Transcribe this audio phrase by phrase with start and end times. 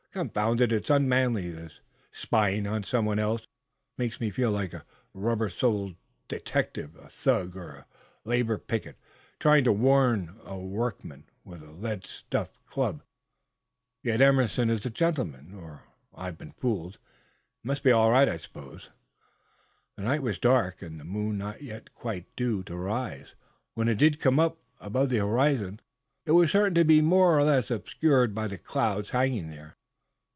[0.13, 1.79] "Confound it, it's unmanly, this
[2.11, 3.43] spying on someone else!
[3.43, 3.47] It
[3.97, 5.95] makes me feel like a rubber soled
[6.27, 7.85] detective, a thug or a
[8.25, 8.97] labor picket
[9.39, 13.03] trying to 'warn' a workman with a lead stuffed club!
[14.03, 16.95] Yet Emerson is a gentleman, or I've been fooled.
[16.95, 16.99] It
[17.63, 18.89] must be all right, I suppose."
[19.95, 23.33] The night was dark, and the moon not yet quite due to rise.
[23.75, 25.79] When it did come up above the horizon
[26.25, 29.77] it was certain to be more or less obscured by the clouds hanging there.